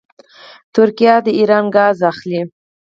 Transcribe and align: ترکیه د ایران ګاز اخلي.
ترکیه 0.73 1.15
د 1.25 1.27
ایران 1.39 1.65
ګاز 1.75 1.97
اخلي. 2.11 2.41